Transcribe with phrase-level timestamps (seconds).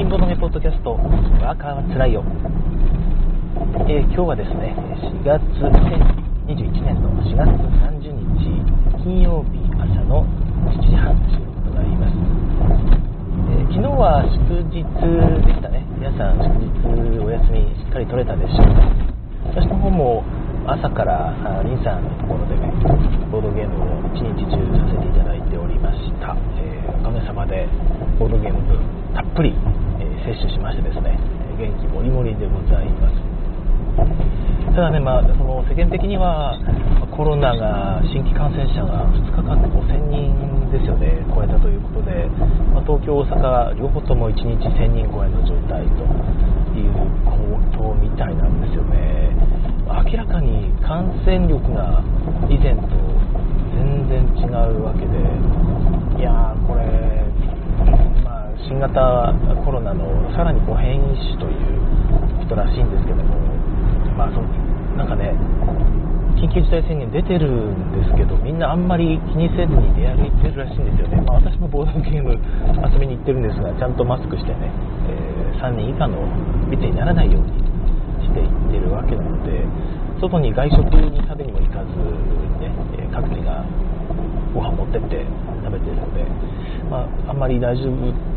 [0.00, 0.96] 金ボドメポッドキャスト、
[1.44, 2.24] ワーカーはつらいよ。
[3.84, 5.44] えー、今日はですね、4月、
[6.48, 7.52] 2021年の4月
[8.00, 8.48] 30日、
[9.04, 10.24] 金曜日朝の
[10.72, 12.16] 7時半収録となります。
[12.16, 15.84] えー、昨日は祝日でしたね。
[16.00, 18.88] 皆さん祝日お休みしっかり取れたでしょうか。
[19.52, 20.24] 私の方も
[20.64, 22.72] 朝からリンさんのところでね、
[23.28, 26.32] ボードゲームを一日中させていただいておりました。
[26.56, 27.68] えー、おかげさまで
[28.18, 28.64] ボードゲーム
[29.14, 29.54] たっぷり、
[30.26, 31.18] えー、摂取しましてですね、
[31.58, 33.30] 元気もりもりでございます。
[34.74, 36.56] ただね、まあ、その世間的には
[37.10, 42.26] コロナが新規感染者が2日間で5000人ですよね、超えたということで、
[42.72, 46.06] まあ、東京、大阪両方とも1日1000人超えの状態と
[46.78, 46.92] いう
[47.26, 49.34] ことみたいなんですよね。
[49.90, 52.02] 明らかに感染力が
[52.48, 52.86] 以前と
[53.74, 55.18] 全然違うわけで、
[56.20, 57.26] いやー、これ、
[58.22, 58.96] まあ、新型
[59.60, 63.36] コロナのさらにこう変異種という人らしいんですけども、
[64.16, 64.40] まあ、そ
[64.96, 65.36] なんかね、
[66.40, 71.20] 緊急事態宣言出てるんですけど、みんなあんまり気にせずに出歩いてるらしいんですよね。
[71.28, 72.32] まあ、私もボードゲーム
[72.88, 74.72] 遊びに行ってるんですが、ちゃんとマスクしてね、
[75.12, 76.16] えー、3人以下の
[76.72, 77.52] 密にならないように
[78.24, 79.60] していってるわけなので、
[80.24, 82.72] 外に外食に食べにも行かずにね、
[83.12, 83.60] 各自が
[84.56, 85.20] ご飯持ってって
[85.68, 86.24] 食べてるので、
[86.88, 88.29] まあ、あんまり大丈夫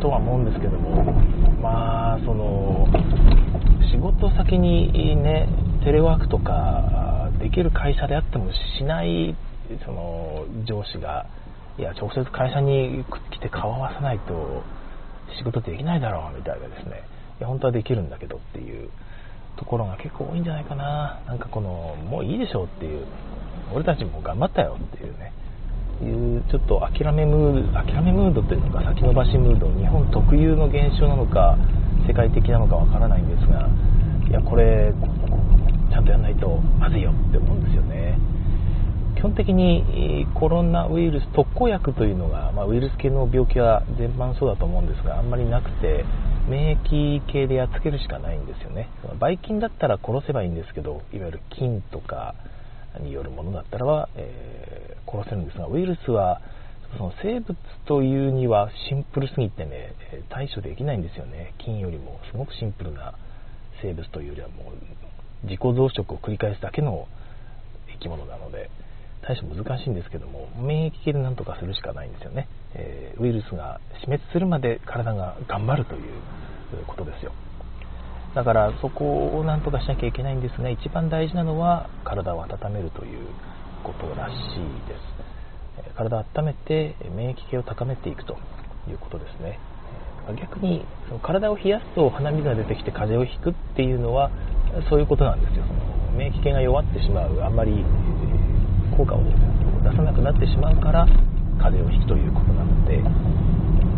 [0.00, 1.12] とは思うんですけども、
[1.60, 2.86] まあ、その、
[3.90, 5.48] 仕事先にね、
[5.84, 9.34] テレワークとかできる会社であってもしない
[9.84, 11.26] その上司が、
[11.78, 14.62] いや、直接会社に来て顔合わさないと
[15.38, 17.02] 仕事できないだろうみたいなですね、
[17.38, 18.90] いや、本当はできるんだけどっていう
[19.56, 21.20] ところが結構多いんじゃないかな。
[21.26, 23.06] なんかこの、もういいでしょうっていう、
[23.72, 25.32] 俺たちも頑張ったよっていうね、
[26.04, 31.56] いうちょっと諦めムード、諦めムードというのか先延ばしムード、日本特有の現象なのか、
[32.06, 33.68] 世界的なのかわからないんですが、
[34.28, 34.92] いや、これ、
[35.90, 38.18] ちゃんとやらないとまずいよって思うんですよね。
[39.16, 46.04] 基本的にコロナウイルス特効薬というのが、まあ、ウイルス系の病気は全般そうだと思うんですが、あんまりなくて、
[46.48, 48.88] 免疫系でやっつけるしかないんですよね。
[49.18, 52.34] ばい菌だったら殺せばいいんですけど、いわゆる菌とか
[52.98, 56.40] によるものだったらは、えー、殺せるんですが、ウイルスは
[56.96, 57.56] その生物
[57.86, 59.94] というにはシンプルすぎてね、
[60.28, 61.54] 対処できないんですよね。
[61.58, 63.14] 菌よりもすごくシンプルな
[63.80, 67.06] 生物というよりはもう自己増殖を繰り返すだけの
[67.92, 68.70] 生き物なので、
[69.22, 72.48] 対処難しいんですけども、免疫系でなんとかするしかないんですよね。
[72.74, 76.02] えー、ウイルスが死滅するまで体が頑張るという
[76.86, 77.32] ことですよ。
[78.34, 83.26] だからそこをなんとかしなきゃいけないんですが、一番大事なのは体を温めるという
[83.82, 84.36] ことらしい
[84.88, 85.94] です。
[85.96, 88.38] 体を温めて免疫系を高めていくと
[88.88, 89.58] いうことですね。
[90.38, 94.30] 逆にその体を冷やすと鼻水が出てきて風邪をひくっていうのは
[94.88, 95.64] そういうことなんですよ。
[96.16, 97.84] 免疫系が弱ってしまう、あんまり
[98.96, 99.22] 効果を
[99.82, 101.06] 出さなくなってしまうから
[101.58, 103.02] 風邪をひくということなので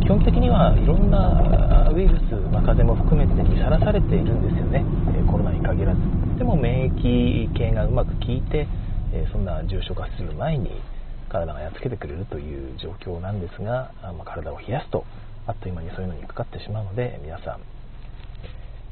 [0.02, 6.00] 基本的にはいろんなウイルス、まあ、風邪も含めてにさらされているんですよね、えコロナに限らず。
[6.38, 8.66] でも免疫系がうまく効いて、
[9.12, 10.82] えそんな重症化する前に
[11.28, 15.04] 体がやっつけてくれるという状況なんですが、まあ、体を冷やすと
[15.46, 17.60] あっという間にそういうのにかかってしまうので皆さん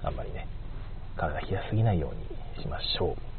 [0.06, 0.47] あんまりね
[1.16, 3.30] 体冷やすぎないようにしましょう。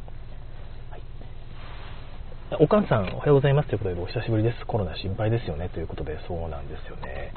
[2.59, 4.65] おかんさん、おはようございますということで、お久しぶりです。
[4.65, 7.31] コロナ心配ですよねということで、そうなんですよね。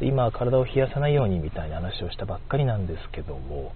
[0.00, 3.72] 今、体を冷やさないようにみたいな話をしたばっかりなんですけども、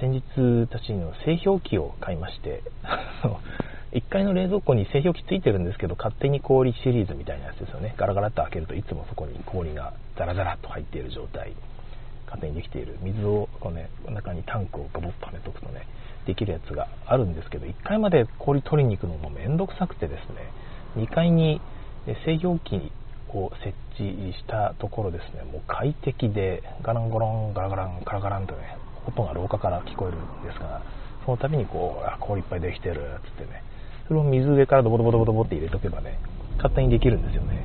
[0.00, 2.62] 先日たちの製氷機を買いまして、
[3.96, 7.94] 1階の冷蔵庫に製氷機ついてるんですけど、勝手に氷シリーズみたいなやつですよね。
[7.96, 11.54] ガラガラっと開けるといつもそこに氷がザラザラっと入っている状態。
[12.26, 15.86] 勝手にできている水をこう、ね、中にタンクをガボッとはめとくとね
[16.26, 21.60] できるやつがあるんですけど1階まで氷取りに行くのもめんどくさくてですね2階に
[22.24, 22.92] 制氷機
[23.34, 28.76] を設置したところですねもう快適でガランゴロンガラガランガラガランとね
[29.06, 30.82] 音が廊下から聞こえるんですが
[31.24, 33.62] その度にこうあ氷いっぱいできてるっつってね
[34.08, 36.18] それを水上からドボドボドボドボって入れとけばね
[36.56, 37.64] 勝手にできるんですよね。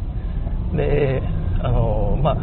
[0.75, 1.21] で
[1.61, 2.37] あのまあ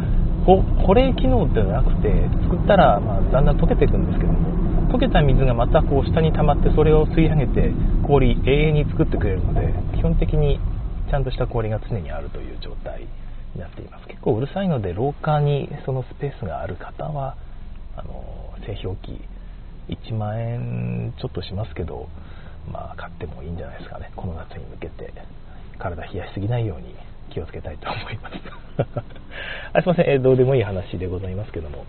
[0.45, 2.11] 保冷機能っていうのはなくて
[2.43, 7.73] 作ったら、まあ、だんだん溶けていくんですけども溶けた水がまたこう下に溜まってそれを吸い上げて
[8.07, 10.57] 氷永遠に作ってくれるので基本的に
[11.11, 13.01] ちゃんとした氷が常にあるという状態
[13.53, 14.07] になっています。
[14.07, 17.35] 結構うるさいので廊下にそのスペースがある方は
[17.97, 19.21] あの製氷機
[19.89, 22.07] 1万円ちょっとしますけど
[22.71, 24.11] まあ買ってもいいんじゃないですかね。
[24.15, 25.11] この夏に向けて
[25.77, 26.95] 体冷やしすぎないように
[27.33, 28.35] 気をつけたいと思います。
[29.73, 31.83] あすいません、えどうでもいい話でございますけども、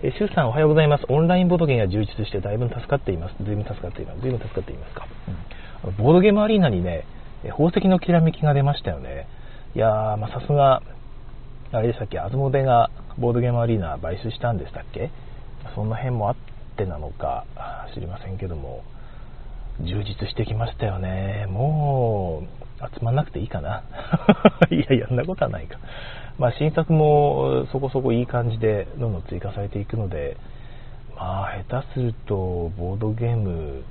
[0.00, 1.04] えー、シュウさんおはようございます。
[1.08, 3.34] オンラインボードゲームが充実してだいぶ助かっています。
[3.42, 4.20] 随分助かっています。
[4.20, 5.08] 随分助かっていますか？
[5.84, 7.04] うん、ボードゲームアリーナにね、
[7.50, 9.26] 宝石のきらめきが出ましたよね。
[9.74, 10.82] いやー、まあ、さすが、
[11.72, 15.10] あれでしたっけ、アズモデがボードゲームアリーナ買収したんでしたっけ？
[15.74, 16.36] その辺もあっ
[16.76, 17.44] てなのか
[17.92, 18.84] 知りませんけども、
[19.80, 21.46] 充実してきましたよね。
[21.50, 23.82] もう、集まんなくていいかな。
[24.70, 25.80] いや、やんなことはないか。
[26.38, 30.36] まあ、新作もそこそこいい感じでどんどん追加されていくので、
[31.16, 33.82] まあ、下手すると、ボードゲーム、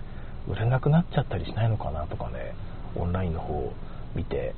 [0.47, 2.53] 売れなくなっちゃったりしないのかなとかね、
[2.95, 3.73] オンラインの方を
[4.15, 4.55] 見て、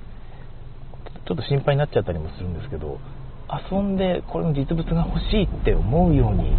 [1.26, 3.00] ちょっと心配になっちゃったりもするんですけど、
[3.72, 6.54] 遊んでこれの実物が欲しいって思うように、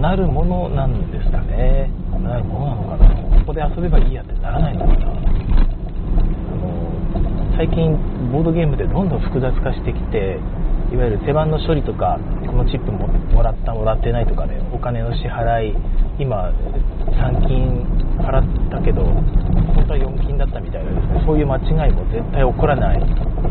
[0.00, 1.90] なるものなんですかね。
[2.24, 3.10] ないものなのかな。
[3.40, 5.12] ここで遊べばいいやってならないのかな。
[7.56, 7.92] 最近
[8.32, 10.38] ボードゲームでどんどん複雑化してきて
[10.92, 15.74] いわゆる手番の処理とかこのチップももらったもらってないとかねお金の支払い
[16.18, 16.50] 今
[17.14, 17.86] 3金
[18.18, 20.90] 払ったけど本当は4金だったみたいな
[21.24, 23.00] そういう間違いも絶対起こらない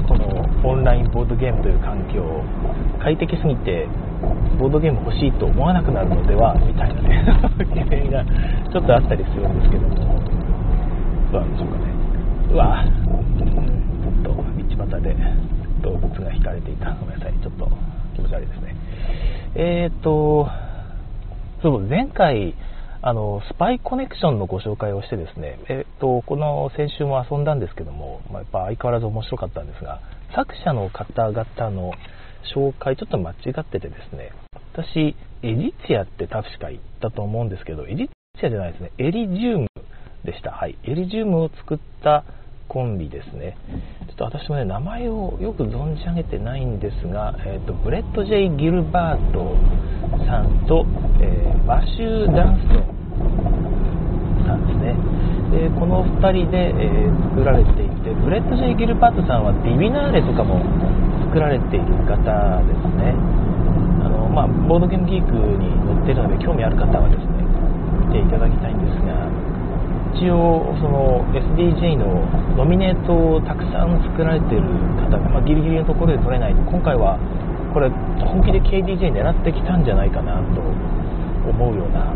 [0.07, 2.23] このオンラインボードゲームという環境
[3.01, 3.87] 快適すぎて
[4.59, 7.23] ボードゲーム欲しいと思わなくなるのではみたいなね
[7.57, 10.19] 懸念がちょっとあったりするんですけども。
[11.31, 11.83] どうなんでしょうかね。
[12.51, 12.83] うわ
[13.37, 14.43] ちょっと
[14.77, 15.58] 道端で。
[15.81, 16.93] 動物が引かれていた。
[16.95, 17.33] ごめんなさい。
[17.41, 17.69] ちょっと
[18.15, 18.75] 気持ち悪いですね。
[19.55, 20.47] えっ、ー、と
[21.61, 22.55] そう前回
[23.01, 30.01] あのスパイコネクションのご紹介をしてですね、えっと、この先週も遊んだんですけども、まあ、やっぱ相変わらず面白かったんですが
[30.35, 31.93] 作者の方々の
[32.55, 34.31] 紹介ちょっと間違っててですね
[34.73, 38.91] 私エジツィアって確か言ったと思うんですけどエジツィアじゃないですね。
[38.97, 39.67] エリジウム
[40.23, 40.51] でした。
[40.51, 40.77] はい。
[40.83, 42.25] エリジウムを作った
[42.69, 43.57] コンビですね。
[44.07, 49.57] ちょっと私もね名前をよく存じ上げてないんですが、えーと、ブレッド・ジェイ・ギルバート
[50.29, 50.85] さんと、
[51.19, 54.93] えー、マシュー・ダンストンさんですね。
[55.49, 60.61] でこの2人で、えー、作られていてブレッド・ジェイ・ギルバートさんはディビナーレとかも
[61.25, 62.21] 作られている方
[62.69, 63.17] ですね。
[64.05, 67.41] あの、まあ、ボードゲームギークに載っているので興味ある方はですね
[68.05, 69.48] 見ていただきたいんですが
[70.15, 72.25] 一応その SDJ の
[72.57, 74.63] ノミネートをたくさん作られている
[74.97, 77.19] 方が、まあ、ギリギリのところで取れないと今回は
[77.73, 77.89] これ
[78.19, 82.11] 本気で KDJ 狙ってきたんじゃないかなと思うような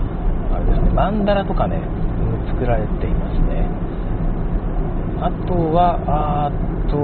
[0.55, 0.89] あれですね。
[0.91, 1.79] マンダラとかね
[2.49, 3.69] 作られていますね。
[5.21, 6.51] あとはあ
[6.89, 6.97] と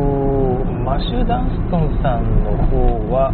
[0.84, 3.32] マシュ・ダンストンさんの方は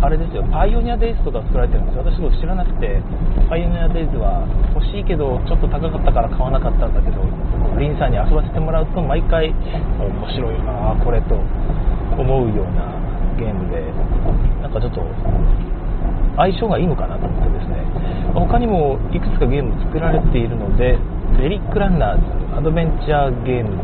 [0.00, 2.04] あれですよ、パイオニアデイズとか作られてるんですよ。
[2.04, 3.02] 私も知らなくて、
[3.48, 7.20] パイオニアデイズは欲しいけど、ちょっと高かったから買わなかったんだけど、
[7.76, 9.56] リンさんに遊ばせてもらうと、毎回、面
[10.32, 11.36] 白いなこれと
[12.16, 12.96] 思うような
[13.36, 13.84] ゲームで、
[14.64, 15.04] なんかちょっと、
[16.36, 17.84] 相性がいいのかなと思ってですね、
[18.32, 20.96] 他にもいくつかゲーム作られているので、
[21.36, 23.76] レリックランナーズ、アドベンチャーゲーム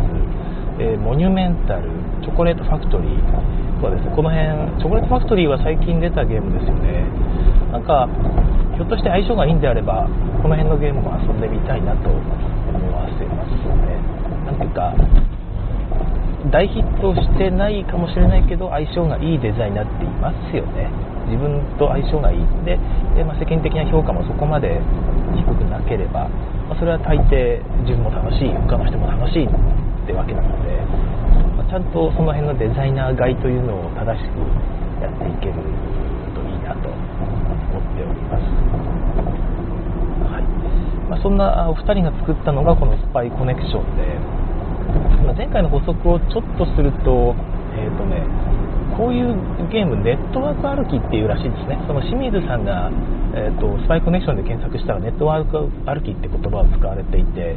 [0.79, 1.91] ズ、えー、モニュメンタル、
[2.23, 4.17] チョコレートファクトリー、そうですね。
[4.17, 7.07] この辺チョコレートファクトリーは最近出たゲームですよね。
[7.71, 8.11] なんか
[8.75, 10.11] ひょっとして相性がいいんであれば
[10.43, 12.19] この辺のゲームも遊んでみたいなと思
[12.91, 13.55] わせます
[13.87, 13.95] ね。
[14.43, 14.91] なんていうか
[16.51, 20.91] 大ヒットしてないかもしれないけど相性がいいデザインになっていますよね。
[21.31, 22.79] 自分と相性がいいで
[23.15, 24.79] で、まあ、世間的な評価もそこまで
[25.35, 26.29] 低くなければ、
[26.71, 34.41] まあ、それは大抵自分も楽しい他の人も楽しいってわけなのでゃんとその辺のデザイナー買いというのを正しく
[35.05, 35.61] やっていける
[36.33, 36.97] といいなと思
[37.77, 38.49] っております、
[40.33, 40.45] はい。
[41.13, 44.17] まあ、そんなお二人が作ったのがこのスパイコネクションで
[45.37, 47.37] 前回の補足をちょっとすると
[47.77, 48.25] えっ、ー、とね
[48.97, 49.37] こういう
[49.69, 51.77] ゲームネットワーク歩きっていうらしいですね。
[51.87, 52.89] その清水さんが、
[53.37, 57.57] えーと、とスパイコネクションで検索したらネットワーク歩きって言葉を使われていて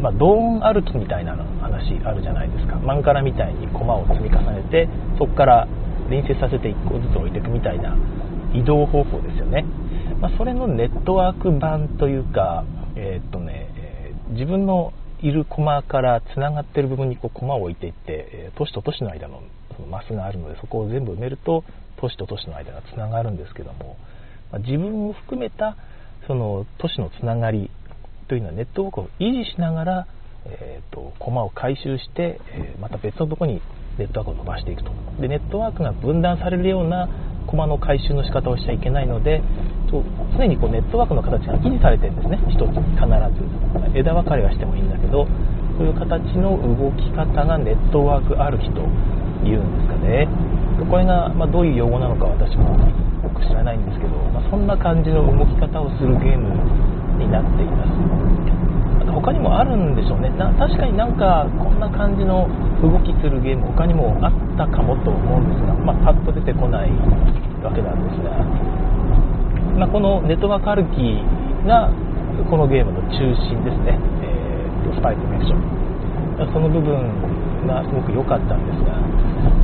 [0.00, 2.76] まあ、ドーン歩きみたいな話あるじゃないですか。
[2.76, 5.68] マンカラみたいに駒を積み重ねてそこから
[6.08, 7.96] 隣接させて1個ずつ置いていくみたいな
[8.52, 9.64] 移動方法ですよね、
[10.20, 13.70] まあ、それのネットワーク版というか、えー、っとね、
[14.30, 19.42] 自分のいる駒からつながってる部分にこう駒を置いていって、え、都市と都市の間の
[19.74, 21.64] そのマスがあるのでそこを全部埋めると
[21.96, 23.96] 都市と都市の間がつながるんですけども、
[24.52, 25.76] まあ、自分を含めた
[26.26, 27.70] その都市のつながり
[28.28, 30.06] というのはネットワークを維持しながら、
[30.46, 33.62] えーと、コマを回収して、えー、また別のところに
[33.98, 34.90] ネットワークを伸ばしていくと。
[35.20, 37.08] でネットワークが分断されるような
[37.46, 39.42] コマの回収の仕方をしちゃいけないので
[40.36, 42.38] 常にこうネットワークの形が維持されてるんですね。
[42.48, 43.06] 1つ必
[43.92, 43.98] ず。
[43.98, 45.26] 枝分かれはしてもいいんだけど
[45.78, 48.82] そういう形の動き方がネットワーク歩きと
[49.46, 50.28] いうんですかね。
[50.90, 52.74] これが、まあ、どういう用語なのか私も
[53.22, 56.50] よく知らないんですけど、まあ、そんな感じの動き方をするゲーム
[57.18, 58.24] になっています
[59.14, 60.28] 他にもあるんでしょうね。
[60.36, 62.48] な確かになんかこんな感じの
[62.82, 66.90] 動きするゲーム他にもあったかもと思うんですが、まあ、パッと出てこない
[67.62, 68.36] わけなんですが、
[69.78, 71.22] まあ、このネットワーク歩き
[71.66, 71.88] が
[72.50, 75.62] このゲームの中心ですね、えー、スパイコネクション。
[76.52, 78.98] その部分がすごく良かったんですが。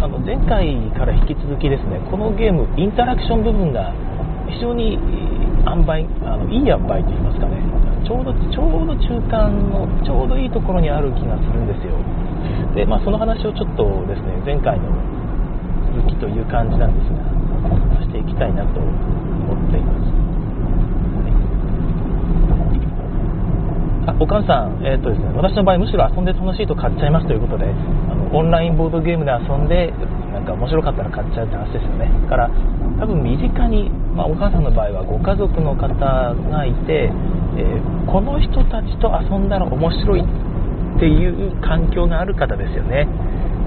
[0.01, 3.93] あの前回から引き続きですねこのゲームインタラクション部分が
[4.49, 4.97] 非常に
[5.67, 7.61] 塩梅あのいい塩梅といいますかね。
[8.05, 11.95] ちょうどちょうど中間のちょうどいいところにある気がするんですよ。
[12.75, 14.89] で、まあ、その話をちょっとですね前回の
[15.95, 17.19] 続きという感じなんですが
[18.03, 20.11] していきたいなと思っています。
[24.07, 29.93] あお母さん、えーとですね、私の場合むしろ遊んで楽しいと買っちゃいますということであのオンラインボードゲームで遊んで
[30.33, 32.09] なんか面白かったら買っちゃうって話ですよね。
[32.29, 32.51] から
[33.01, 37.09] 多分身近に、まあ、お母さんの場合はご家族の方がいて、
[37.57, 43.09] えー、この人たちと遊んだら面白いっていう環境がある方ですよね、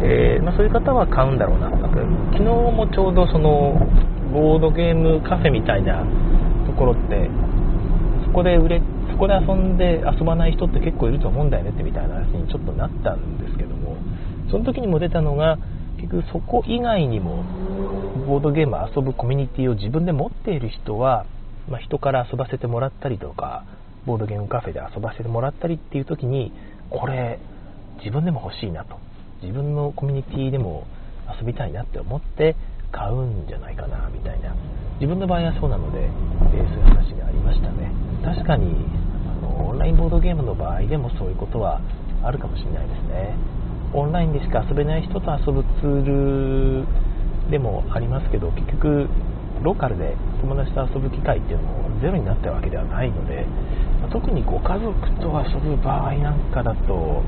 [0.06, 1.70] えー、まあ、そういう方は買うんだろうな
[2.32, 3.74] 昨日もちょうどその
[4.32, 6.06] ボードゲームカフェみたいな
[6.66, 7.30] ところって
[8.26, 13.98] そこで売れそこで遊んで遊ばない人って結構いると思うんだよねってみたいな話にちょっとなったんですけども。
[14.54, 15.58] その時にも出たのが
[15.98, 17.44] 結局そこ以外にも
[18.24, 21.26] ボードゲーム遊ぶコミュニティを自分で持っている人は、
[21.70, 23.66] まあ、人から遊ばせてもらったりとか
[24.06, 26.52] ボードゲームカフェで遊ばせてもらったりっていう時に
[26.90, 27.40] これ
[28.00, 28.98] 自分でも欲しいなと。
[29.42, 30.88] 自分のコミュニティでも
[31.40, 32.56] 遊びたいなって思って
[32.92, 34.56] 買うんじゃないかなみたいな。
[34.96, 36.10] 自分の場合はそうなので、え、
[36.48, 37.92] そういう話がありましたね。
[38.24, 38.86] 確かに
[39.28, 41.82] あのオンラインボードゲームの場合でもそういうことは
[42.24, 43.36] あるかもしれないですね。
[43.94, 46.86] オンラインでしか遊べない人と遊ぶツール
[47.52, 49.08] でもありますけど結局
[49.62, 53.46] ローカルで友達と遊ぶ機会っていうのもゼロになったわけではないので
[54.12, 57.24] 特にご家族と遊ぶ場合なんかだと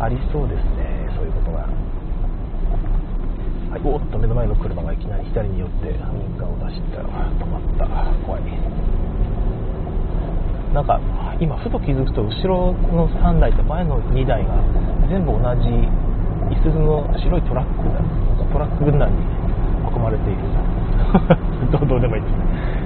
[0.00, 1.06] ありそうですね。
[1.14, 1.68] そういうことが。
[3.70, 5.98] はい、おっと目の前の車がいきなり左に寄ってウイン
[6.36, 7.86] カーを出して止まった。
[8.26, 8.42] 怖い。
[10.74, 11.00] なんか
[11.40, 14.58] 今ふと気づくと後ろの3台と前の2台が
[15.08, 18.04] 全部同じいすゞの白いトラックなん
[18.38, 19.41] かトラック軍団に
[20.02, 20.40] まれている
[21.88, 22.34] どうでもいいです、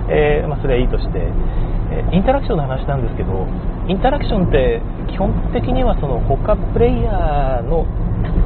[0.09, 1.21] えー、まあ、それはいいとして、
[1.91, 3.47] えインタラクションの話なんですけど
[3.89, 7.87] インタラクションって基本的にはその他プレイヤーの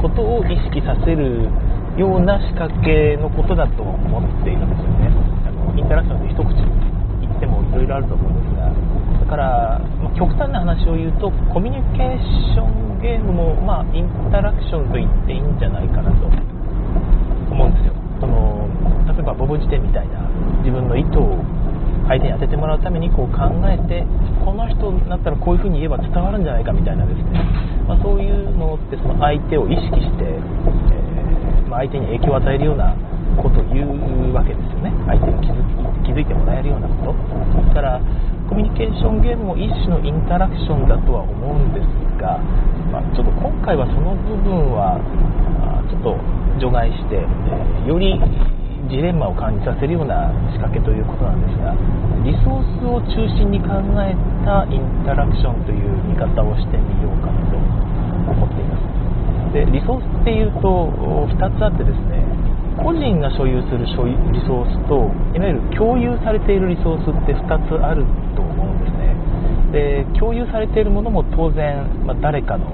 [0.01, 1.49] ことを意識させる
[1.97, 5.11] ような仕掛けのことだと思っているんですよね。
[5.49, 6.55] あのインタラクションで一口
[7.21, 8.73] 言ってもいろいろあると思うんですが
[9.21, 12.19] だから、まあ、極端な話を言うとコミュニケー
[12.55, 16.27] ションゲームも、まあ、インタラクションと言っていいんじゃないかなと
[17.51, 17.95] 思うんですよ。
[18.21, 18.60] その
[19.21, 20.25] 例えばボブ辞典みたいな
[20.65, 21.37] 自分の意図を
[22.09, 24.01] 相手に当ててもらうためにこう考えて
[24.41, 27.45] この人だったらこういう風に言えば伝わるんじゃないかみたいなですね、
[27.85, 30.41] まあ、そういうのってその相手を意識してえ、
[31.69, 32.97] ま相手に影響を与えるような
[33.37, 34.91] ことを言うわけですよね。
[35.07, 35.37] 相手に
[36.03, 37.61] 気づいてもらえるようなこと。
[37.69, 38.01] だから
[38.49, 41.87] コミュニケーションゲームも一種のインタラクションだとは思うんです
[42.19, 42.41] が、
[42.91, 44.99] まあ、ちょっと今回はその部分は
[45.89, 46.17] ちょっと
[46.59, 48.19] 除外して、えより
[48.91, 51.71] ジレンマを感じさせるような仕掛けということなんですが
[52.27, 59.55] リソースを中心に考えたインタラクションという見方をしてみようかなと思っています。
[59.55, 60.91] でリソースっていうと
[61.31, 62.23] 2つあってですね
[62.77, 68.05] 個人が所有する所有リソースといわゆる共有されているリソースって2つある
[68.35, 69.15] と思うんですね。
[69.71, 72.67] で共有されているものも当然、まあ、誰かの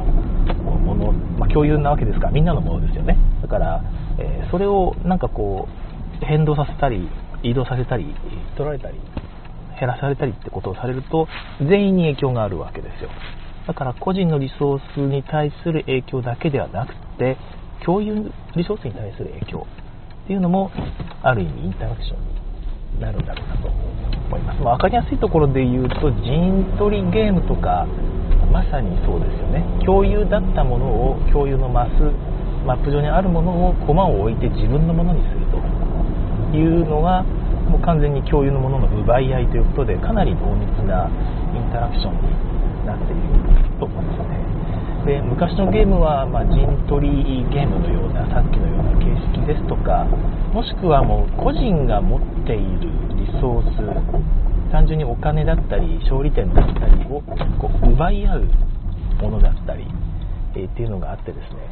[0.81, 3.17] もの、まあ、共有なわけですからみんなのものですよね。
[3.43, 3.83] だから、
[4.19, 5.86] えー、それをなんかこう
[6.23, 7.09] 変動させたり
[7.43, 8.15] 移動させたり
[8.57, 8.99] 取られたり
[9.79, 11.29] 減らされたりってことをされると
[11.61, 13.11] 全員に影響があるわけですよ。
[13.67, 17.37] だから個人のリソースに対する影響だけではなくて
[17.85, 19.67] 共有リソースに対する影響。
[20.27, 20.73] っていうのも
[21.23, 27.87] ある意味インタラクションになるんだろうなと思います、まあ、分かりやすいところで言うと陣取りゲームとか
[28.51, 29.63] まさにそうですよね。
[29.85, 31.91] 共有だったものを共有のマス
[32.67, 35.36] マップ上にあるものを駒を置いて自分のものにする。
[36.53, 37.23] いうのが
[37.71, 41.11] もう完全に共有のものの奪い合いということでかなり濃密な
[41.55, 44.47] インタラクションになっていると思うんですね。
[45.07, 50.05] で昔のゲームは、まあ、陣取りゲームのようなさっきのような形式ですとか
[50.53, 58.45] もしくはもう個人が持っているリソース単純にお金だったり勝利点だったりをこう奪い合う
[59.23, 59.87] ものだったり、
[60.57, 61.71] えー、っていうのがあってですね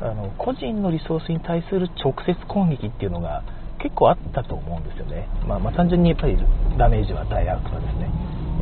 [0.00, 3.44] あの個人のリソースに対する直接攻撃っていうのが
[3.82, 6.38] 結構あったと思うんですよね、まあ、まあ単純にやっぱり
[6.78, 8.10] ダメージを与え合うとかですね、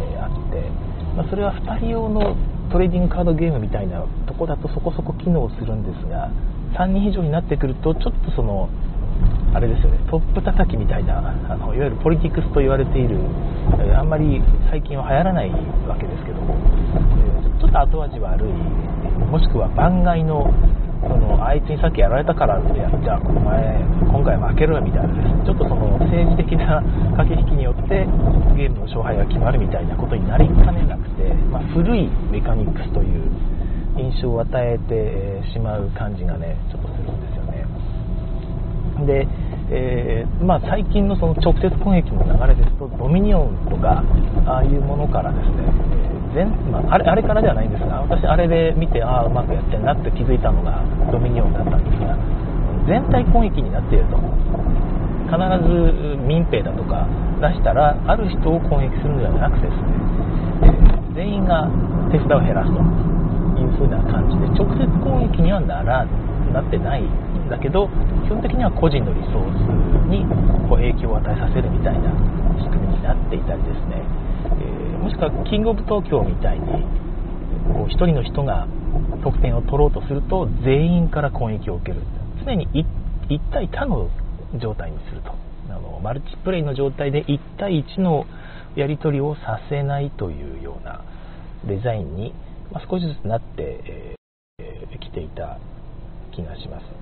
[0.01, 0.71] えー、あって、
[1.15, 2.37] まあ、それは2人用の
[2.73, 6.31] トレーディングカードゲームみたいなとこだとそこそこ機能するんですが
[6.79, 8.71] 3人以上になってくるとちょっとその
[9.53, 9.99] あれですよね。
[10.09, 13.19] トップ叩きみたいなあのいわゆるポリティクスと言われている
[13.99, 15.51] あんまり最近は流行らない
[15.87, 16.55] わけですけども
[17.59, 18.53] ちょっと後味悪い
[19.27, 20.47] もしくは番外の
[21.03, 25.45] そのあいつにさっきやられたからってやじゃあお前今回負けろよみたいなね。
[25.45, 26.83] ちょっとその政治的な
[27.17, 28.05] 駆け引きによって
[28.57, 33.31] ゲームの勝敗が決まるみたいなことになりかねなくて、まあ、古いメカニクスという
[33.97, 37.67] 印象を与えてしまう感じがねちょっとするんですよね。
[39.07, 39.27] で、
[39.71, 44.05] えー、まあ、最近のその直接攻撃の流れですとドミニオンとか
[44.47, 45.65] ああいうものからですね
[46.35, 52.17] 全、まあ、あれあれからではないんですが私あれで見てああうまくやってんなって気づいたのがドミニオンだったんですが
[52.87, 54.19] 全体攻撃になっていると。
[55.31, 57.07] 必ず民兵だとか
[57.41, 59.95] 出したらある人を攻撃するのではなくてですね、
[61.15, 61.71] 全員が
[62.11, 63.21] 手札を減らすと。
[63.61, 66.05] いう風な感じで直接攻撃にはなら
[66.53, 67.89] なってないんだけど
[68.25, 69.61] 基本的には個人のリソース
[70.09, 70.25] に
[70.67, 72.11] こう影響を与えさせるみたいな
[72.59, 74.03] 仕組みになっていたりですね、
[74.59, 76.67] え、もしくはキングオブ東京みたいに
[77.73, 78.69] こう1人の人が
[79.25, 82.03] 得点を取ろうとすると全員から攻撃を受ける
[82.45, 82.69] 常に
[83.29, 84.11] 1, 対他の
[84.61, 85.31] 状態にすると
[85.69, 88.27] あのマルチプレイの状態で1対1の
[88.77, 91.03] やり取りをさせないというような
[91.67, 92.35] デザインに、
[92.71, 94.17] まあ、少しずつなって
[94.59, 95.59] き、えー、ていた
[96.35, 97.00] 気がします。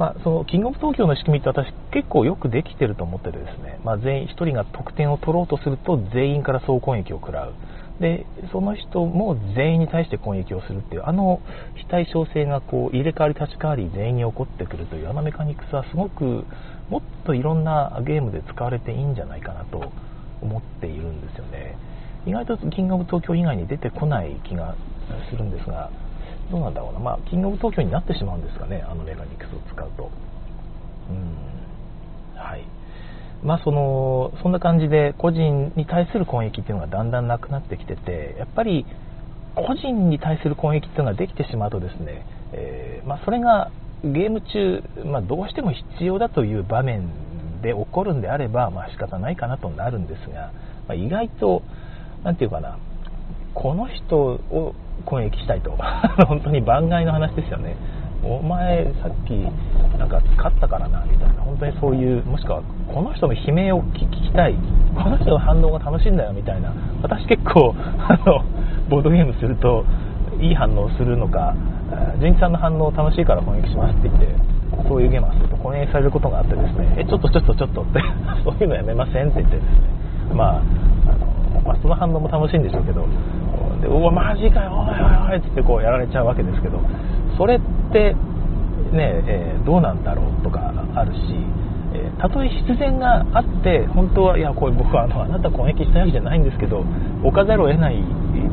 [0.00, 7.52] まあ、そのキングオブ東京の仕組みって私結構よくできてると思っててですね、まあ、全員1人が得点を取ろうとすると全員から総攻撃を食らう。
[8.00, 11.42] でその人も全員に対して攻撃をするっていうあの
[11.74, 16.46] 非対称性がこう入れ替わり立ち替わり全員に起こってくるというあのメカニクスはすごく
[16.88, 19.92] もっといろんなゲームで使われていいんじゃないかなと
[20.40, 21.76] 思っているんですよね。
[22.24, 24.76] 意外とキングオブ東京以外に出てこない気が
[25.28, 25.90] するんですが
[26.50, 30.10] どうなんだろうな、まあ、キングオブ東京になってしまうんですかね、あのメカニクスを使うと。
[31.10, 32.38] うん。
[32.38, 32.64] はい。
[33.42, 38.84] まあ、その、そんな感じで、個人に対する攻撃っていうのがだんだんなくなってきてて、やっぱり、
[39.54, 43.70] 個人に対する攻撃っていうのができてしまうとですね、えー、まあ、それが
[44.04, 47.10] ゲーム中、まあ、どうしても必要だという場面
[47.62, 50.52] で起こるんであれば、まあ、仕方ないかなとなるんですが、
[50.88, 51.62] まあ、意外と、
[52.24, 52.78] なんていうかな、
[53.54, 55.76] この人を攻撃したいと。
[56.26, 57.76] 本当に番外の話ですよね。
[58.22, 59.30] お前さっき
[59.98, 61.42] なんか勝ったからなみたいな。
[61.42, 62.60] 本当にそういうもしくは
[62.92, 64.54] この人の悲鳴を聞きたい。
[64.94, 66.72] この人の反応が楽しいんだよみたいな。
[67.02, 67.74] 私結構
[68.08, 68.42] あの
[68.88, 69.84] ボードゲームすると
[70.40, 71.54] いい反応するのか
[72.20, 74.34] 純一さんの反応楽しいから攻撃しますって言って
[74.88, 78.00] そういうゲームはすると攻撃されることがあってですねえちょっとちょっとちょっとって
[78.44, 80.00] そういうのやめませんって言ってですね。
[80.34, 80.62] まあ、
[81.64, 83.06] まあ、その反応も楽しいんでしょうけど
[83.80, 86.80] でうわマジかよおいおいおいってこうやられちゃうわけですけど
[87.36, 87.60] それっ
[87.92, 88.14] て
[88.92, 91.20] ね、えー、どうなんだろうとかあるし、
[91.94, 96.84] えー、たとえ必然があって本当はいやこれ僕はあのあなた攻撃したわけじゃないんですけど
[97.22, 97.96] 置かざるを得ない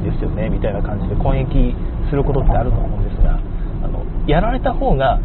[0.03, 1.75] ですよねみたいな感じで攻撃
[2.09, 3.39] することってあると思うんですが
[3.83, 5.19] あのやられた方が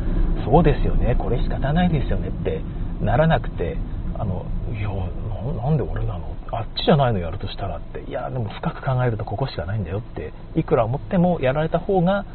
[0.44, 2.60] そうですよねこれ仕方ないですよねって
[3.00, 3.76] ならなくて
[4.18, 4.88] あのいや
[5.62, 12.26] なんで俺なのあっちじゃないのやるとしたらっていやでも深く考えるとここしかないんだよっていくら思ってもやられた方が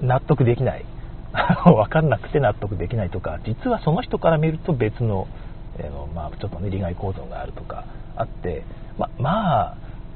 [0.00, 0.86] 納得できない
[1.64, 5.28] 分かんなくて納得できないとか実はその人から見ると別の、
[5.78, 7.84] えー、まあ、ちょっとね利害構造があるとか
[8.16, 8.64] あって
[8.96, 9.60] まま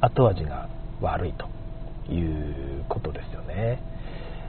[0.01, 0.69] あ後味が
[1.03, 1.47] 悪いと
[2.11, 3.92] いうことですよね。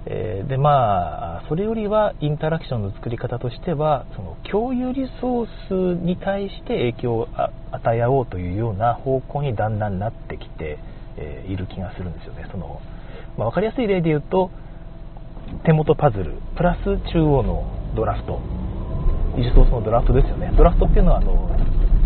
[0.05, 7.27] えでまあそれよりはインタラクションの作り方としてはその共有リソースに対して影響を
[7.71, 10.77] 与え合おうというような方向にだんだんなってきて、
[11.17, 12.47] えいる気がするんですよね。
[12.51, 12.81] その、
[13.37, 14.51] まあ、分かりやすい例で言うと
[15.65, 17.63] 手元パズルプラス中央の
[17.95, 18.41] ドラフト。
[19.37, 20.51] イソースのドラフトですよね。
[20.55, 21.49] ドラフトっていうのはあの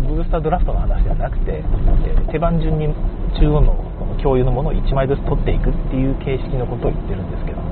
[0.06, 2.88] ブースタードラフトの話ではなくて、え手番順に
[3.36, 3.76] 中央の
[4.22, 7.67] 共有のものを1枚ずつ取っていくっていう形式のことを言ってるんですけど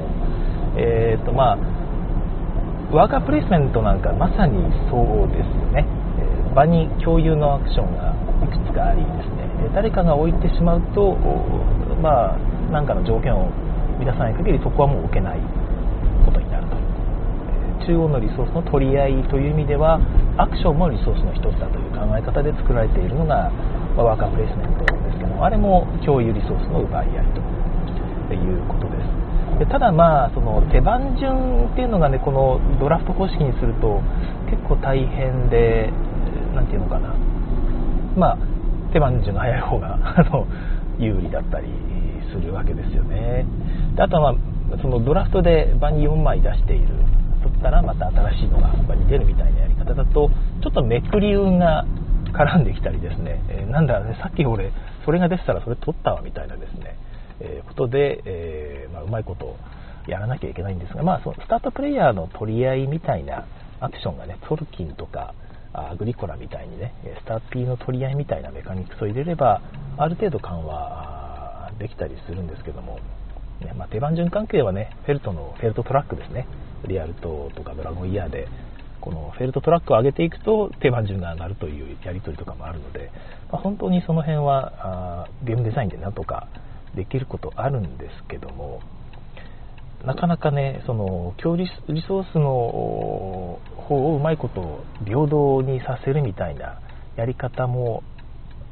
[0.76, 1.56] えーとまあ、
[2.92, 4.60] ワーカープレイスメントなんかまさに
[4.90, 5.84] そうですね、
[6.20, 8.12] え、場に共有のアクションが
[8.44, 9.46] いくつかありですね。
[9.74, 11.16] 誰かが置いてしまうと、
[12.00, 12.38] まあ、
[12.70, 13.50] 何かの条件を
[13.98, 15.40] 満たさない限りそこはもう置けない
[16.24, 16.76] ことになると
[17.86, 20.00] 中央のリソースの取り合いという意味では
[20.36, 23.50] アクションもリソースの一つだという考え方で作られているのが、
[23.96, 27.26] まワーカープレイスメントですけどもあれも共有リソースの奪い合い
[28.28, 29.25] ということです。
[29.58, 34.02] でただまあその手番順っていうのがねこのドラフト方式にすると
[34.50, 35.90] 結構大変で
[36.54, 37.14] 何て言うのかな。
[38.16, 38.38] まあ
[38.92, 40.46] 手番順が早い方が あの
[40.98, 41.66] 有利だったり
[42.32, 43.44] するわけですよね。
[43.94, 44.34] であとは、
[44.80, 46.86] そのドラフトで場に4枚出している。
[47.46, 50.30] 取ったらまた新しいのが場に出るみたいなやり方だと
[50.62, 51.84] ちょっとめくり運が
[52.32, 54.72] 絡んできたりですね、えー、なんだろうねさっき俺
[55.04, 56.98] それが出てたらそれ取ったわみたいなですね、
[57.40, 59.56] え、ことで、え、ま、うまいこと
[60.06, 63.44] やらなきゃいけないんですが、まあ、そのスタートプレイヤーの取り合いみたいな
[63.80, 65.34] アクションがねトルキンとか
[65.72, 69.60] アグリコラみたいにねスターピーの取り合いみたいなメカニクスを入れれば
[69.98, 72.98] ある程度緩和できたりするんですけども、
[73.60, 76.46] ねまあ、手番順関係はねフェルトのフェルトトラックですね。
[76.86, 78.46] リアルトとかドラゴンイヤーで
[79.00, 83.10] このフェルトトラックを上げていくと手番順が上がるというやり取りとかもあるので、
[83.50, 86.48] まあ、本当にその辺はあゲームデザインでなんとか
[86.96, 88.80] できることあるんですけども
[90.04, 96.80] なかなかねその強リソースの方をうまいこと平等にさせるみたいな
[97.16, 98.02] やり方も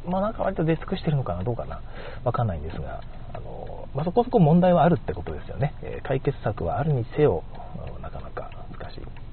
[0.06, 1.80] まあなんか割と出尽くしてるのかなどうかな
[2.24, 7.42] わかんないんですがあの、まあ、そこそこ問題はあるってことですよね、え解決策はあるにせよ
[8.02, 9.23] なかなか難しい。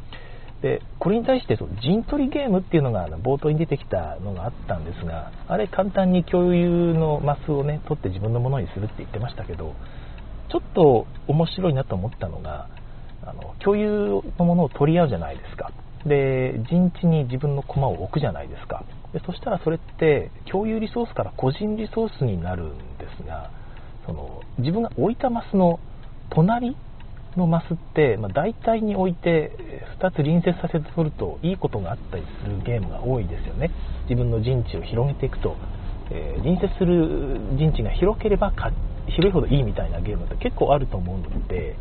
[0.61, 9.73] でこれに対して陣取りゲームっていうのが冒頭に出てきたのがあったんですがあれ簡単に共有のマスをね取って自分のものにするって言ってましたけど
[10.51, 12.69] ちょっと面白いなと思ったのが
[13.23, 15.71] あの共有のものを取り合うじゃないですか。
[16.05, 18.83] で陣地に自分の駒を置くじゃないですか。
[19.13, 23.51] でそしたらそれって共有リソースから個人リソースになるんですが
[24.05, 25.79] その自分が置いたマスの
[26.29, 26.75] 隣
[27.37, 29.51] のマスって、まあ、大体に置いて
[29.99, 33.71] 2つ隣接させて取るといいことがあったりするゲームが多いですよね。
[34.03, 35.55] 自分の陣地を広げていくと、
[36.11, 38.51] えー、隣接する陣地が広ければ
[39.07, 41.75] 広いほどいいみたいなゲームって結構あると思うので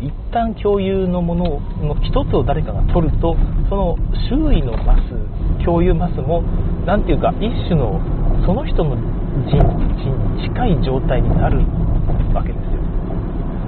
[0.00, 1.44] 一旦共有のもの
[1.80, 3.36] の1つを誰かが取ると
[3.68, 3.96] その
[4.28, 6.42] 周囲のマス共有マスも
[6.84, 8.00] 何ていうか一種の
[8.44, 8.96] その人の
[9.48, 11.58] 陣地に近い状態になる
[12.34, 12.95] わけですよ。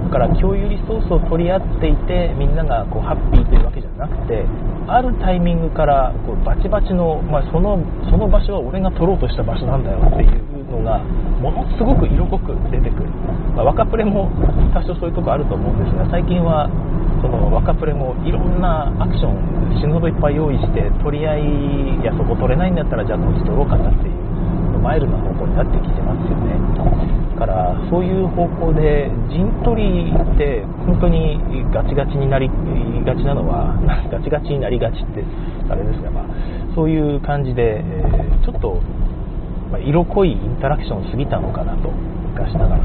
[0.05, 4.45] だから共有リソースを取り合っていてみんながこうハッピーというわけじゃなくて
[4.87, 7.77] あるタイミングからこうバチバチの、まあ、その
[8.09, 10.99] その場所は俺が取ろうとした場所なんだよっていうのが
[11.39, 13.09] ものすごく色濃く出てくる、
[13.53, 14.31] まあ、若プレも
[14.73, 16.69] 多少そういうとこあると思うんですが最近は
[17.21, 24.29] その若プレもいろんなアクション死ぬほどいっぱい用意して取り合いいやそこ取れないんだったらじゃあこっち取ろうかなっていう
[24.79, 26.55] マイルな方向になってきてますよね。
[27.39, 31.39] からそういう方向で陣取りって本当に
[31.73, 32.49] ガチガチになり
[33.05, 33.79] がちなのは
[34.11, 35.23] ガチガチになりがちって
[35.69, 36.23] あれですが、まあ、
[36.75, 38.81] そういう感じで、えー、ちょっと
[39.71, 41.89] まあ、色濃いインタラクションを過ぎたのかなと
[42.33, 42.83] 昔ながら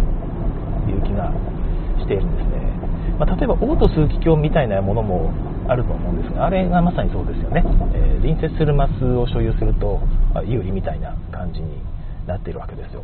[0.85, 1.33] という気が
[1.99, 2.61] しているんですね、
[3.19, 5.33] まあ、例えばオート数奇鏡みたいなものも
[5.67, 7.65] あると思うんですがあれがまさにそうですよね、
[7.95, 10.01] えー、隣接するマスを所有すると、
[10.35, 11.81] まあ、有利みたいな感じに
[12.27, 13.03] なっているわけですよ。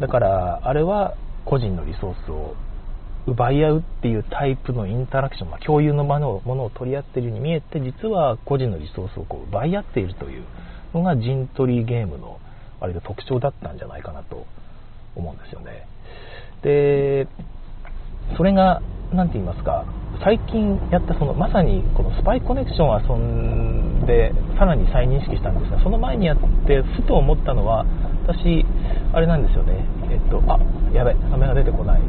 [0.00, 2.54] だからあれは個人のリソースを
[3.26, 10.44] 奪い合うっていうタイプのインタラクション、まあ、共有のものを取り合っているように見えて実は個人のリソースをこう奪い合っているという
[10.94, 12.38] のが陣取りゲームの
[12.80, 14.46] 割と特徴だったんじゃないかなと
[15.16, 15.88] 思うんですよね。
[16.62, 17.26] で、
[18.36, 18.82] それが、
[19.12, 19.86] 何て言いますか、
[20.22, 27.84] 最近やったそのまさにこのスパイコネクションを遊んでさらに再認識したんですがその前にやってふと思ったのは
[28.26, 28.66] 私
[29.12, 29.84] あれなんですよね。
[30.10, 30.58] えっとあ
[30.92, 32.02] やべサメが出てこない。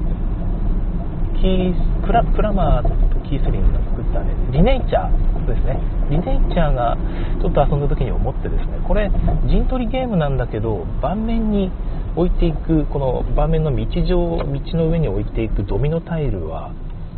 [1.39, 2.89] キークラクラマーと
[3.29, 5.77] キースリングが作ったねリネイチャーですね。
[6.09, 6.97] リネイチャーが
[7.39, 9.11] ちょっと遊んだ時に思ってですねこれ
[9.47, 11.71] 陣取りゲームなんだけど盤面に
[12.15, 16.73] 置いていくこの盤面の道上道の上に置いていくドミノタイルは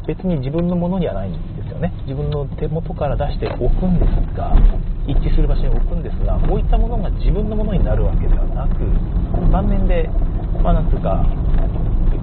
[0.06, 1.94] 別に自分のものにはないんですよね。
[2.04, 4.54] 自分の手元から出しておくんですが
[5.10, 8.86] 一致する場所に置くんですが置いったものが自分のものになるわけではなく
[9.50, 10.08] 盤面で
[10.62, 11.26] まあなんつうか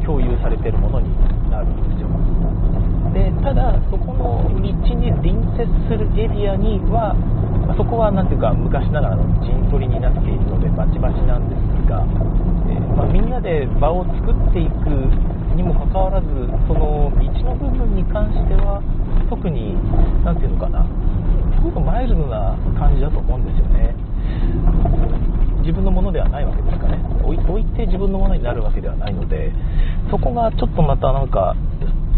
[0.06, 1.10] 共有されているものに
[1.50, 2.06] なるんですよ。
[3.10, 7.16] でただそこの道に隣接するエリアには
[7.76, 12.06] そこは何ていうか昔ながらの陣取りになっているのでバチバチなんですが、
[12.70, 14.86] え、まあ、みんなで場を作っていく
[15.56, 16.28] にもかかわらず
[16.68, 18.84] その道の部分に関しては
[19.28, 19.74] 特に
[20.22, 20.86] 何ていうのかな
[21.66, 23.94] ごくマイルドな感じだと思うんですよね。
[25.60, 27.06] 自分のものではないわけですかね。
[27.26, 29.52] 置いて自分のものになるわけではないので
[30.10, 31.56] そこがちょっとまたなんか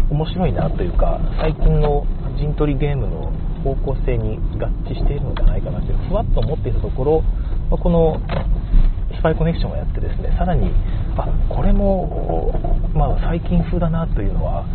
[0.09, 2.05] 面白いなというか最近の
[2.37, 3.31] 陣取りゲームの
[3.63, 7.23] 方向性に合致しているのではないかなというふわっと思っていたところ
[7.77, 8.21] この
[9.17, 10.71] スパイコネクションをやってですねさらに
[11.17, 12.53] あこれも、
[12.93, 14.65] まあ、最近風だなというのは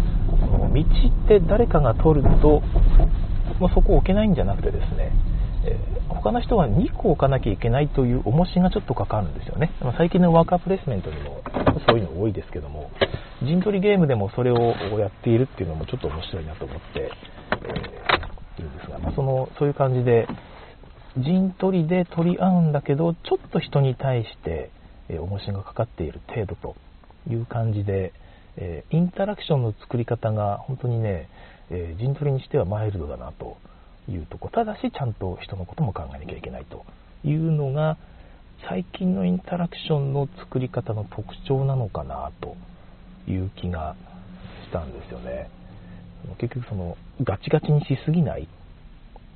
[0.73, 2.63] 道って誰かが取ると
[3.61, 5.13] もそこを置けないんじゃなくてですね、
[5.67, 9.73] えー、他の人は2個置かなきゃいけないという重しがちょっとかかるんですよね。
[9.81, 11.43] ま、最近のワーカープレイスメントにも
[11.89, 12.91] そういうの多いですけども、
[13.43, 20.27] 陣取りゲームでもそれをやっているっていうのもちょっと面白いなと思って、えー、いるんですが、まあ、そのそういう感じで、
[21.19, 24.71] 陣取りで取り合うんだけど、ちょっと人に対して、
[25.09, 26.77] え、重しがかかっている程度と
[27.31, 28.13] いう感じで、
[28.57, 31.29] えー、インタラクションの作り方が本当にね、
[31.71, 33.57] えー、陣取りにしてはマイルドだなと
[34.09, 34.51] いうとこ。
[34.51, 36.85] ただしちゃんと人のことも考えなきゃいけないと
[37.25, 37.97] いうのが
[38.69, 42.57] 最近のインタラクションの作り方の特徴なのかなと
[43.31, 43.97] いう気が
[44.67, 45.49] したんですよね。
[46.39, 48.49] 結局そのガチガチにしすぎない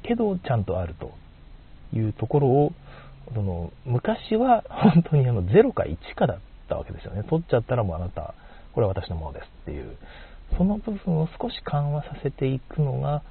[0.03, 1.13] けどちゃんとあると
[1.93, 2.73] いうところを
[3.35, 6.39] その昔は本当にあの0か1かだっ
[6.69, 7.23] たわけですよね。
[7.25, 8.35] 取っちゃったらもうあなた
[8.73, 9.97] これは私のものですっていう
[10.57, 13.23] その部分を少し緩和させていくのが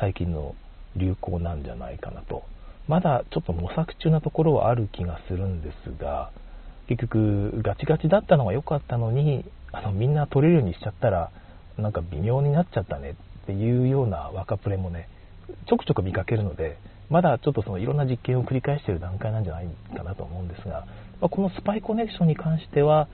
[0.00, 0.54] 最近の
[0.96, 2.44] 流行なんじゃないかなと。
[2.88, 6.30] まだちょっと模索中なところはある気がするんですが
[6.88, 11.30] 結局ガチガチだったのが良かったのにあのみんな取れるようにしちゃったら
[11.78, 15.08] なんか微妙になっちゃったねっていうような若プレもね
[15.68, 16.76] ちょくちょく見かけるので
[17.08, 20.86] まだちょっとそのいろんな実験を繰り返している段階なんじゃないかなと思うんですが、
[21.20, 23.08] まあ、このスパイコネクションに関しては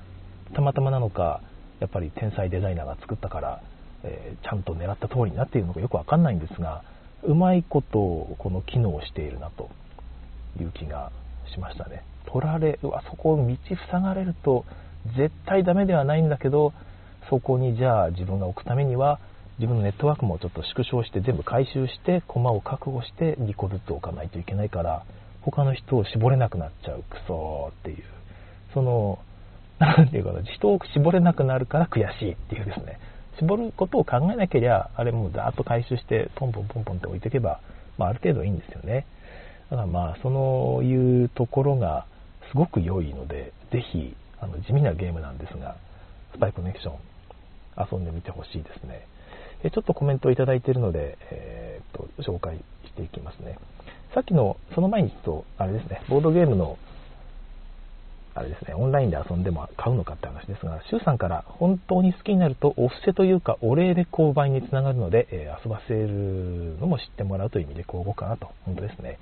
[0.54, 1.42] たまたまなのか
[1.80, 3.62] やっぱり天才デザイナーが作ったから、
[4.04, 6.82] えー、ちゃんと狙った通りになっているのかよくわかんないんですが
[7.22, 7.98] うまいこと
[8.38, 9.70] この機能をしているなと
[10.60, 11.10] いう気が
[11.52, 12.04] しましたね。
[12.26, 13.56] 取られあそこを道
[13.90, 14.64] 塞がれると
[15.16, 16.74] 絶対ダメではないんだけど
[17.30, 19.18] そこにじゃあ自分が置くためには
[19.58, 25.04] 自分のネットワークもちょっと縮小して全部回収して駒を確保して2個ずつ置かないといけないから
[25.42, 27.04] 他の人を絞れなくなっちゃう。
[27.08, 28.04] クソっていう。
[28.74, 29.18] その
[29.78, 32.98] 何ていうかな人を絞れなくなるから悔しいっていうですね。
[33.38, 37.60] 絞ることを考えなければあれもうざーっと回収してポンポンポンポンって置いておけば、
[37.96, 39.06] まあ、ある程度いいんですよね。
[39.70, 42.06] だからまあそういうところが
[42.50, 45.76] すごく良いのでぜひあの地味なゲームなんですが
[46.34, 46.98] スパイコネクション
[47.90, 49.06] 遊んでみてほしいですね。
[49.62, 53.58] ちょっとコメントをいただいているので、えー、っと紹介していきますね。
[54.14, 56.78] さっきのその前にちょっとあれですねボードゲームの
[58.38, 69.18] あれですね、オンラインで遊んでも買うのかって話ですが、周さんから本当に好きになるとお布施というかお礼で購買につながるので、えー、遊ばせるのも知ってもらうという意味で交互かなと、本当ですね。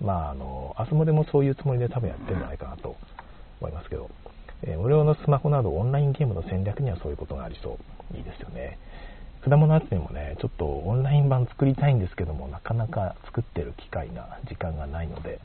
[0.00, 2.96] まあ、あの、アスモでもそういうつもりで多分やってるんじゃないかなと
[3.60, 4.10] 思いますけど、
[4.62, 7.78] えー、無料のスマホなどオンラインゲームの戦略にはそういうことがありそ
[8.12, 8.16] う。
[8.16, 8.78] いいですよね。
[9.48, 15.38] 果物集めもね、ちょっとオンライン版作りたいんですけども、なかなか作ってる機会が、時間がないので、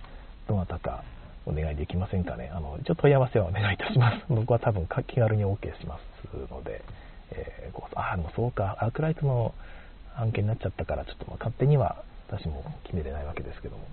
[0.48, 1.04] どなたか
[1.46, 2.52] お願いできませんかね。
[2.54, 4.26] あの、一応問い合わせはお願いいたします。
[4.30, 6.82] 僕は多分気軽に OK しますので、
[7.32, 9.54] えー、あ、でもそうか、アークライトの
[10.16, 13.84] 案件になっちゃったから、ちょっと勝手には私も決めれないわけですけども。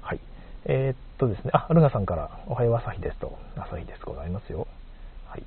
[0.00, 0.20] はい。
[0.64, 4.66] えー、っとですね、あ、ルガさんから、おはよう朝日ですと、朝日ですございますよ。
[5.26, 5.42] はい。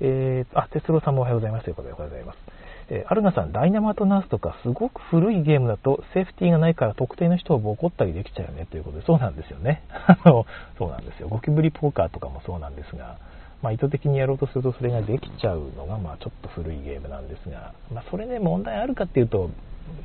[0.00, 2.61] えー、あ、哲郎さんもおはようございますということでおはようございます。
[2.88, 9.82] え、アルナさん、ダイナマートナースとかすごく古いゲームだとセーフティーがないから特定の人をボコったりできちゃうよねということで、そうなんですよね。
[9.90, 10.46] あの、
[10.78, 11.28] そうなんですよ。
[11.28, 13.18] ゴキブリポーカーとかもそうなんですが、
[13.62, 19.50] まあ、意図的にやろうとするとそれができちゃうのが、まあ、ちょっと古いゲームなんですが、まあ、それで問題あるかっていうと、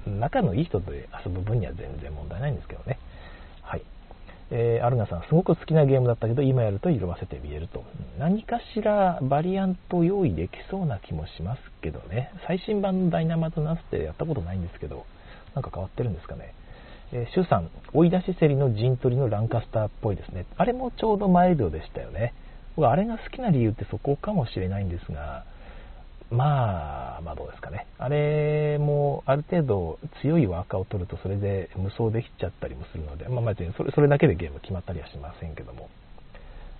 [0.05, 2.99] 仲のいい人で遊ぶ分には全然問題ないんですけどね。
[4.49, 7.83] えー、アルナさん、すごく好きなゲームだったけど、今やると色あせて見えると。
[8.17, 12.31] 何かしらバリアント用意できそうな気もしますけどね。
[12.47, 15.05] 最新版のダイナマトナスってやったことないんですけど、
[15.53, 16.53] なんか変わってるんですかね。
[17.11, 20.45] えー、シュさん、追い出し競りの陣取りのランカスターっぽいですね。
[20.55, 22.33] あれもちょうどマイルドでしたよね。
[22.77, 25.43] 僕、あれが好きな理由ってそこかもしれないんですが、
[26.29, 27.87] まあ、まあどうですかね。
[27.97, 35.89] あれもある程度強いワーカーを取るとそれで無双できちゃったりもするので、まあ、別にそれそれだけでゲーム決まったりはしませんけども。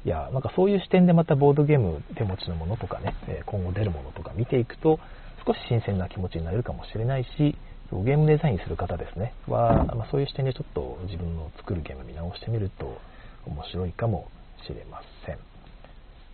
[0.06, 5.00] いや、なんかそういう視点でまたボードゲーム手持ちのものとかね、今後出るものとか見ていくと
[5.46, 7.58] 少し新鮮な気持ちになれるかもしれないし、
[7.92, 12.98] ゲームデザインする方ですね、は、まあ、そういう視点でちょっと自分の作るゲーム見直してみると
[13.46, 14.30] 面白いかも
[14.66, 15.17] しれません。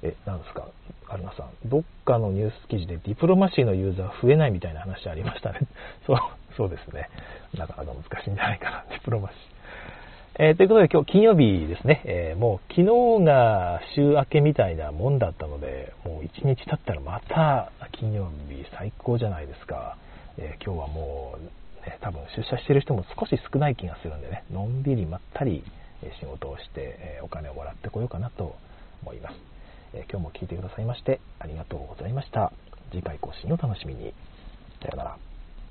[0.04, 0.68] え、なんですか、
[1.08, 1.70] アルナさん。
[1.70, 5.60] どっかのニュース記事でディプロマシーのユーザー増えないみたいな話ありましたね。
[6.06, 6.18] そう、
[6.58, 7.10] そうですね。
[7.58, 9.38] なかなか難しいんじゃないかな、ディプロマシー。
[10.36, 12.82] えー、ということで今日金曜日ですね、えー、もう昨
[13.20, 19.96] 日が週明けみたいなもんだったので、もう1日経ったらまた金曜日最高じゃないですか。
[20.38, 21.36] えー、今日はも
[21.86, 25.64] う、ね、多分出社してる人も少し少ない気がするんでね、のんびりまったり
[26.20, 28.56] 仕事をして、えお金をもらってこようかなと
[29.04, 29.53] 思います。
[29.94, 32.52] え今日も聴いてくださいましてありがとうございました。
[32.92, 34.14] 次回更新を楽しみに。
[34.82, 35.33] さようなら。